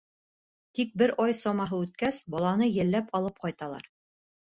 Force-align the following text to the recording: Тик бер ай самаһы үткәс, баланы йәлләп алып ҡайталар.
Тик 0.77 0.95
бер 1.01 1.11
ай 1.25 1.35
самаһы 1.39 1.81
үткәс, 1.81 2.21
баланы 2.37 2.71
йәлләп 2.71 3.13
алып 3.21 3.39
ҡайталар. 3.45 3.87